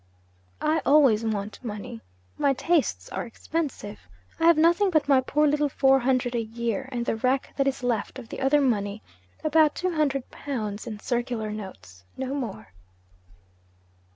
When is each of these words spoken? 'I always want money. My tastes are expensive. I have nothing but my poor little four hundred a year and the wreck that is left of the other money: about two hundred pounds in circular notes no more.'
'I 0.61 0.81
always 0.83 1.23
want 1.23 1.63
money. 1.63 2.01
My 2.35 2.53
tastes 2.53 3.07
are 3.09 3.23
expensive. 3.23 3.99
I 4.39 4.45
have 4.47 4.57
nothing 4.57 4.89
but 4.89 5.07
my 5.07 5.21
poor 5.21 5.45
little 5.45 5.69
four 5.69 5.99
hundred 5.99 6.33
a 6.33 6.39
year 6.41 6.89
and 6.91 7.05
the 7.05 7.15
wreck 7.17 7.53
that 7.55 7.67
is 7.67 7.83
left 7.83 8.17
of 8.17 8.27
the 8.29 8.39
other 8.41 8.61
money: 8.61 9.03
about 9.43 9.75
two 9.75 9.91
hundred 9.93 10.27
pounds 10.31 10.87
in 10.87 10.99
circular 10.99 11.51
notes 11.51 12.03
no 12.17 12.33
more.' 12.33 12.73